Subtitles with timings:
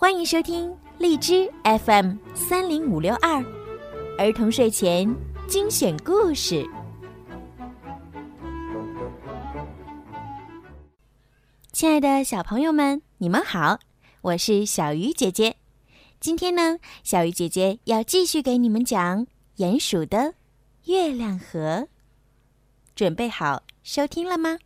[0.00, 3.44] 欢迎收听荔枝 FM 三零五六二
[4.16, 5.12] 儿童睡前
[5.48, 6.64] 精选故事。
[11.72, 13.80] 亲爱的小朋友们，你们好，
[14.20, 15.56] 我是小鱼姐姐。
[16.20, 20.34] 今天呢，小鱼姐姐要继续给你们讲鼹鼠的
[20.84, 21.88] 月亮河。
[22.94, 24.58] 准备好收听了吗？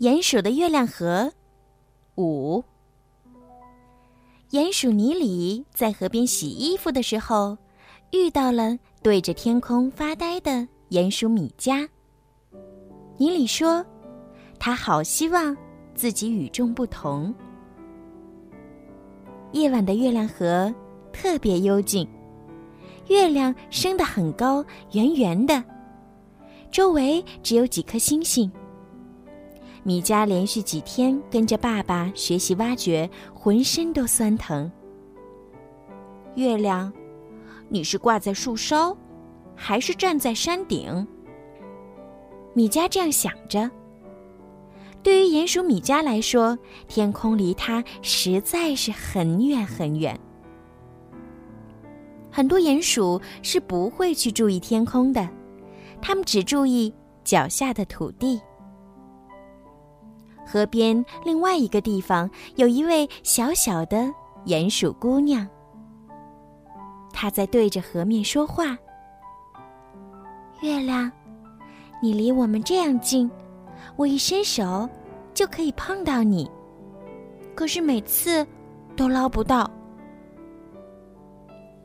[0.00, 1.32] 鼹鼠的月亮河
[2.16, 2.64] 五。
[4.52, 7.54] 鼹鼠尼里在河边洗衣服的时候，
[8.12, 11.86] 遇到了对着天空发呆的鼹鼠米加。
[13.18, 13.84] 尼里说
[14.58, 15.54] ：“他好希望
[15.94, 17.34] 自己与众不同。”
[19.52, 20.74] 夜晚的月亮河
[21.12, 22.08] 特别幽静，
[23.08, 25.62] 月亮升得很高，圆圆的，
[26.70, 28.50] 周围只有几颗星星。
[29.82, 34.70] 米迦连续几天跟着爸爸学习挖掘，浑身都酸疼。
[36.34, 36.92] 月亮，
[37.68, 38.96] 你是挂在树梢，
[39.54, 41.06] 还是站在山顶？
[42.54, 43.70] 米迦这样想着。
[45.02, 50.18] 对于鼹鼠米迦来说，天空离它实在是很远很远。
[52.30, 55.28] 很多鼹鼠是不会去注意天空的，
[56.00, 56.92] 它们只注意
[57.24, 58.40] 脚下的土地。
[60.50, 64.10] 河边另外一个地方，有一位小小的
[64.46, 65.46] 鼹鼠姑娘。
[67.12, 68.78] 她在对着河面说话
[70.62, 71.12] ：“月亮，
[72.00, 73.30] 你离我们这样近，
[73.96, 74.88] 我一伸手
[75.34, 76.50] 就可以碰到你，
[77.54, 78.46] 可是每次
[78.96, 79.70] 都捞不到。”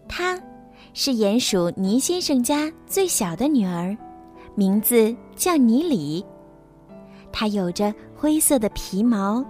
[0.07, 0.41] 她
[0.93, 3.97] 是鼹鼠尼先生家最小的女儿，
[4.55, 6.25] 名字叫尼里。
[7.29, 7.93] 她有着。
[8.23, 9.43] 灰色的皮毛，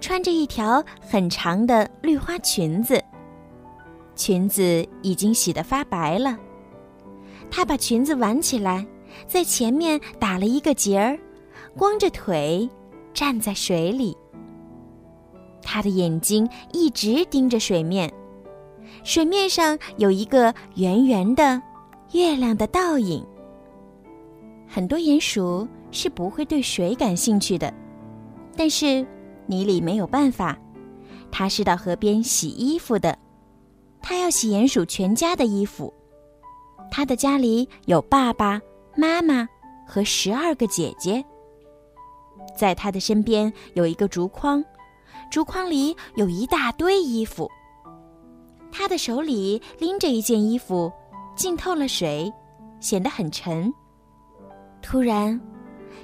[0.00, 3.00] 穿着一条很长的绿花裙子。
[4.16, 6.36] 裙子已经洗得发白了。
[7.48, 8.84] 她把裙子挽起来，
[9.28, 11.16] 在前面打了一个结儿，
[11.78, 12.68] 光着腿
[13.14, 14.16] 站在水里。
[15.62, 18.12] 她的眼睛一直盯着水面，
[19.04, 21.62] 水面上有一个圆圆的
[22.10, 23.24] 月亮的倒影。
[24.66, 27.72] 很多鼹鼠是不会对水感兴趣的。
[28.56, 29.06] 但是，
[29.46, 30.58] 尼里没有办法，
[31.30, 33.18] 他是到河边洗衣服的，
[34.00, 35.92] 他要洗鼹鼠全家的衣服。
[36.90, 38.60] 他的家里有爸爸
[38.96, 39.48] 妈妈
[39.86, 41.24] 和十二个姐姐。
[42.54, 44.62] 在他的身边有一个竹筐，
[45.30, 47.50] 竹筐里有一大堆衣服。
[48.70, 50.92] 他的手里拎着一件衣服，
[51.34, 52.30] 浸透了水，
[52.80, 53.72] 显得很沉。
[54.82, 55.40] 突然。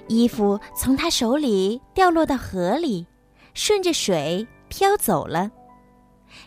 [0.09, 3.07] 衣服从他手里掉落到河里，
[3.55, 5.51] 顺着水飘走了。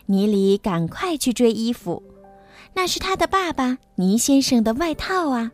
[0.06, 2.02] 尼里赶快去追衣服，
[2.74, 5.50] 那是他的爸爸尼先生的外套啊。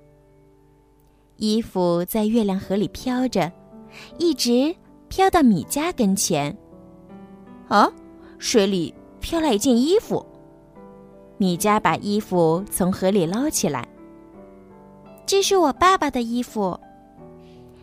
[1.37, 3.53] 衣服在月亮河里飘着，
[4.19, 4.75] 一直
[5.09, 6.57] 飘到米家跟前。
[7.69, 7.91] 啊，
[8.39, 10.25] 水里飘来一件衣服。
[11.37, 13.87] 米家把衣服从河里捞起来。
[15.25, 16.79] 这是我爸爸的衣服。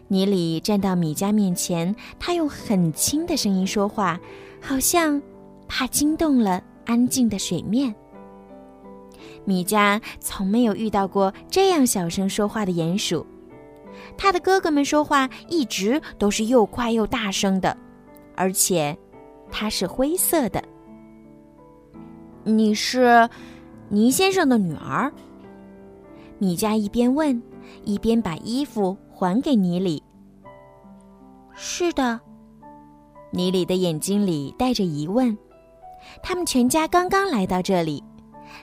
[0.08, 4.20] 尼里站到米迦面前，他用很轻的声音说话，
[4.62, 5.20] 好像
[5.68, 7.94] 怕惊动了安静的水面。
[9.46, 13.26] 米迦从没有遇到过这样小声说话的鼹鼠，
[14.16, 17.76] 他的哥哥们说话一直都是又快又大声的，
[18.36, 18.96] 而且
[19.52, 20.64] 它是灰色的。
[22.44, 23.28] 你是
[23.90, 25.12] 尼先生的女儿？
[26.38, 27.42] 米迦一边问，
[27.84, 28.96] 一边把衣服。
[29.16, 30.04] 还给尼里。
[31.56, 32.20] 是的，
[33.32, 35.36] 尼里的眼睛里带着疑问。
[36.22, 38.04] 他们全家刚刚来到这里，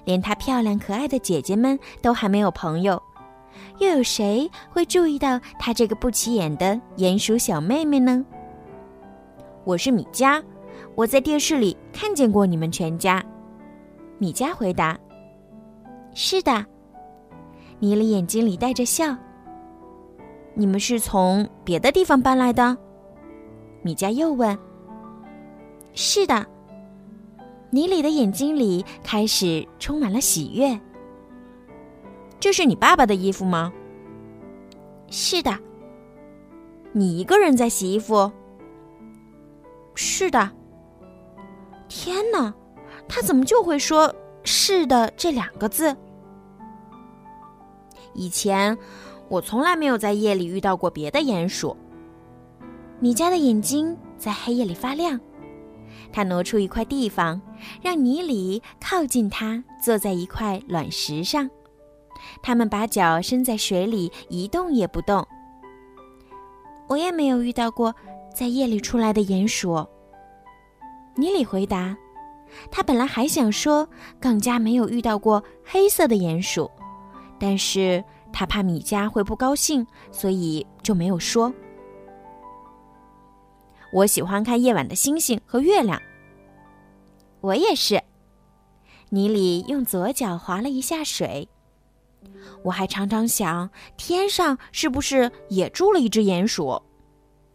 [0.04, 3.02] 连她漂亮可爱的姐姐们都还没有朋友，
[3.78, 8.24] 又有谁会注意到她这个不起眼的鼹鼠小妹妹呢？
[9.64, 10.42] 我是米迦，
[10.94, 13.24] 我在电视里看见过你们全家。
[14.18, 14.98] 米迦回答
[16.14, 16.64] ：“是的。”
[17.80, 19.16] 尼里眼睛里带着笑。
[20.54, 22.76] 你们是从别的地方搬来的？
[23.82, 24.56] 米迦又问。
[25.94, 26.46] 是的。
[27.70, 30.78] 尼里的眼睛里开始充满了喜悦。
[32.38, 33.72] 这是你爸爸的衣服吗？
[35.10, 35.58] 是的。
[36.92, 38.30] 你一个人在洗衣服？
[39.94, 40.50] 是的。
[41.88, 42.52] 天哪，
[43.08, 44.14] 他怎么就会说
[44.44, 45.96] 是的这两个字？
[48.12, 48.76] 以前。
[49.32, 51.74] 我从来没有在夜里遇到过别的鼹鼠。
[53.00, 55.18] 米迦的眼睛在黑夜里发亮，
[56.12, 57.40] 他挪出一块地方，
[57.80, 61.48] 让尼里靠近他，坐在一块卵石上。
[62.42, 65.26] 他们把脚伸在水里，一动也不动。
[66.86, 67.94] 我也没有遇到过
[68.34, 69.82] 在夜里出来的鼹鼠。
[71.16, 71.96] 尼里回答。
[72.70, 73.88] 他本来还想说
[74.20, 76.70] 更加没有遇到过黑色的鼹鼠，
[77.40, 81.52] 但是他怕米迦会不高兴，所以就没有说。
[83.92, 86.00] 我喜欢看夜晚的星星和月亮。
[87.40, 88.02] 我也是。
[89.10, 91.46] 尼里用左脚划了一下水。
[92.62, 96.80] 我还常常想，天上是不是也住了一只鼹鼠？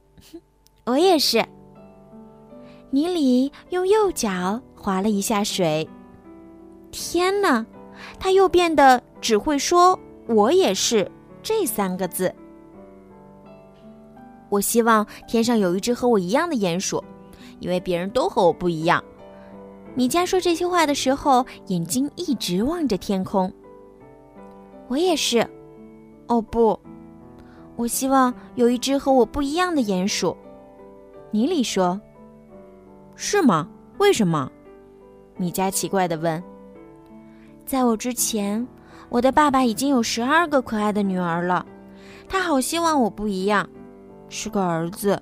[0.86, 1.44] 我也是。
[2.92, 5.90] 尼里用右脚划了一下水。
[6.92, 7.66] 天哪，
[8.20, 11.10] 他又变得只会说“我也是”
[11.42, 12.34] 这三个字。
[14.50, 17.04] 我希望天上有一只和我一样的鼹鼠，
[17.60, 19.04] 因为别人都和我不一样。
[19.96, 23.52] 米迦说这些话的时候，眼睛一直望着天空。
[24.88, 25.46] 我也是。
[26.28, 26.78] 哦不，
[27.76, 30.36] 我希望有一只和我不一样的鼹鼠。
[31.32, 32.00] 尼里说
[33.16, 33.68] ：“是吗？
[33.98, 34.52] 为什么？”
[35.36, 36.42] 米迦奇怪的问。
[37.66, 38.66] 在我之前，
[39.10, 41.66] 我的爸爸已经有十二个可爱的女儿了，
[42.28, 43.68] 他好希望我不一样。
[44.30, 45.22] 是个儿子。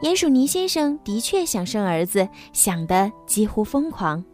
[0.00, 4.24] 鼹鼠尼先生的确想生儿子，想得几乎疯狂。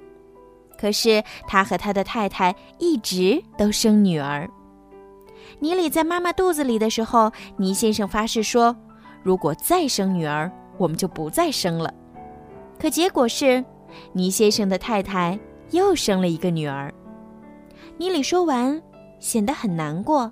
[0.79, 4.47] 可是他和他的太太一直都生女儿。
[5.61, 8.77] 尼里在妈妈肚子里的时候，尼先生发誓说，
[9.23, 11.91] 如果再生女儿，我们就不再生了。
[12.79, 13.65] 可结果是，
[14.13, 15.39] 尼先生的太太
[15.71, 16.93] 又生了一个女儿。
[17.97, 18.81] 尼里说完，
[19.19, 20.31] 显得很难过。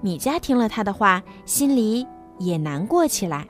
[0.00, 2.06] 米迦听了他的话，心里
[2.38, 3.46] 也难过起来。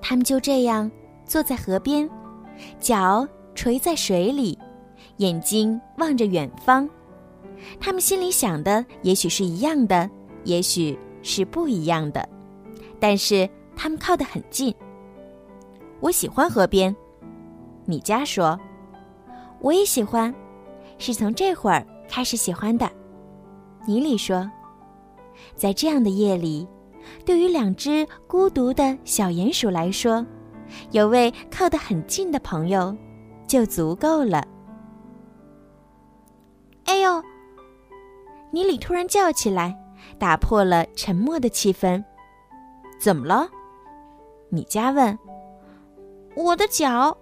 [0.00, 0.90] 他们就这样
[1.24, 2.08] 坐在河边，
[2.78, 4.58] 脚垂在水里，
[5.16, 6.88] 眼睛望着远方。
[7.80, 10.10] 他们心里想的也许是一样的，
[10.44, 12.28] 也许是不一样的，
[13.00, 14.74] 但是他们靠得很近。
[16.00, 16.94] 我喜欢河边，
[17.86, 18.58] 米迦说
[19.62, 20.34] ：“我也喜欢，
[21.02, 22.88] 是从这会儿开始喜欢的。”
[23.84, 24.48] 尼里说
[25.56, 26.66] ：“在这样的夜里，
[27.26, 30.24] 对于两只孤独的小鼹鼠来说，
[30.92, 32.96] 有位靠得很近的朋友，
[33.48, 34.46] 就足够了。”
[36.86, 37.20] 哎呦！
[38.52, 39.76] 尼里突然叫起来，
[40.18, 42.02] 打破了沉默的气氛。
[43.00, 43.48] “怎么了？”
[44.48, 45.18] 米迦问。
[46.36, 47.16] “我的脚。”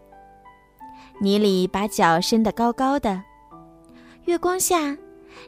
[1.20, 3.22] 尼里把脚伸得高高的，
[4.30, 4.96] 月光下。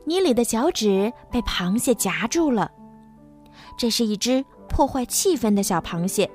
[0.05, 2.69] 尼里的脚趾被螃蟹夹住了，
[3.79, 6.29] 这是一只破坏气氛的小螃蟹。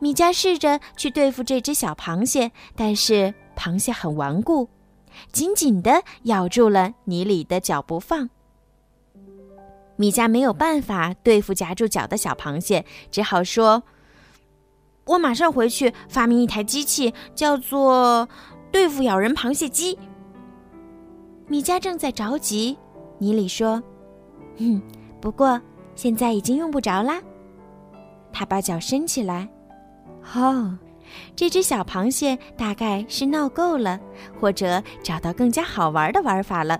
[0.00, 4.68] 米迦试着去对付这只小螃蟹，但是螃蟹很顽固，
[5.30, 8.28] 紧紧地咬住了尼里的脚不放。
[9.94, 13.84] 米迦没有办法对付夹住脚的小螃蟹，只好说
[15.06, 18.28] ：“我马上回去发明一台机器，叫做
[18.72, 19.96] 对付咬人螃蟹机。”
[21.48, 22.76] 米迦正在着急，
[23.18, 23.80] 尼里说
[24.58, 24.82] ：“嗯，
[25.20, 25.60] 不过
[25.94, 27.22] 现在已经用不着啦。”
[28.32, 29.48] 他把脚伸起来，
[30.34, 30.76] 哦，
[31.36, 33.98] 这只小螃蟹大概是闹够了，
[34.40, 36.78] 或者找到更加好玩的玩法了，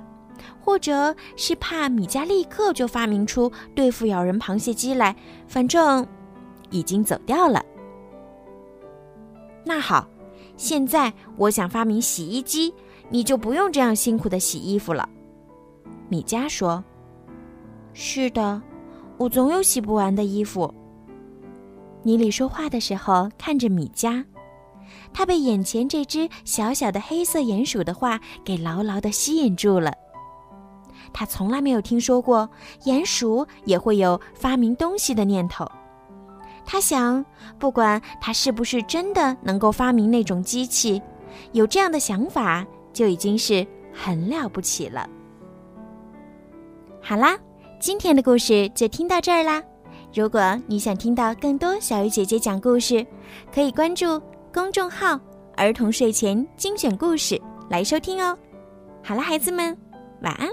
[0.60, 5.14] 或者是怕米迦立刻就发明出对付咬人螃蟹机来，
[5.46, 6.06] 反正
[6.70, 7.64] 已经走掉了。
[9.64, 10.06] 那好，
[10.56, 12.74] 现在我想发明洗衣机。
[13.08, 15.08] 你就不用这样辛苦的洗衣服了，
[16.08, 16.82] 米迦说。
[17.92, 18.60] 是的，
[19.16, 20.72] 我总有洗不完的衣服。
[22.02, 24.24] 尼里说话的时候看着米迦，
[25.12, 29.92] 他被眼前这只小小的黑色鼹鼠的话给牢牢的吸引住了。
[31.12, 32.48] 他从来没有听说过
[32.84, 35.66] 鼹鼠也会有发明东西的念头。
[36.64, 37.24] 他想，
[37.58, 41.00] 不管他是不是真的能够发明那种机器，
[41.52, 42.66] 有这样的想法。
[42.96, 45.06] 就已经是很了不起了。
[47.02, 47.38] 好啦，
[47.78, 49.62] 今天的故事就听到这儿啦。
[50.14, 53.06] 如果你想听到更多小鱼姐姐讲故事，
[53.54, 54.18] 可以关注
[54.50, 55.20] 公众号
[55.58, 57.38] “儿童睡前精选故事”
[57.68, 58.36] 来收听哦。
[59.04, 59.76] 好了，孩子们，
[60.22, 60.48] 晚安。